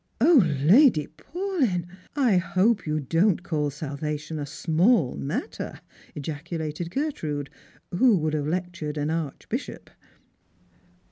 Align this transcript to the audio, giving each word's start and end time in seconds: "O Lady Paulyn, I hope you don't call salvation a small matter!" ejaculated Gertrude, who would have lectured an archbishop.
"O 0.29 0.37
Lady 0.65 1.05
Paulyn, 1.15 1.85
I 2.15 2.37
hope 2.37 2.87
you 2.87 2.99
don't 2.99 3.43
call 3.43 3.69
salvation 3.69 4.39
a 4.39 4.47
small 4.47 5.13
matter!" 5.15 5.79
ejaculated 6.15 6.89
Gertrude, 6.89 7.51
who 7.93 8.17
would 8.17 8.33
have 8.33 8.47
lectured 8.47 8.97
an 8.97 9.11
archbishop. 9.11 9.91